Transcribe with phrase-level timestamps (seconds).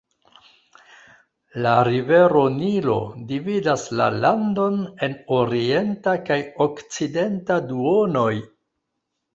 [1.65, 2.95] La rivero Nilo
[3.33, 8.31] dividas la landon en orienta kaj okcidenta duonoj.